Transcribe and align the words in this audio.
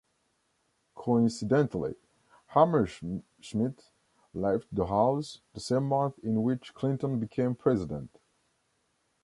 Coincidentally, 0.95 1.93
Hammerschmidt 2.55 3.91
left 4.33 4.73
the 4.73 4.87
House 4.87 5.41
the 5.53 5.59
same 5.59 5.83
month 5.87 6.17
in 6.23 6.41
which 6.41 6.73
Clinton 6.73 7.19
became 7.19 7.53
president. 7.53 8.09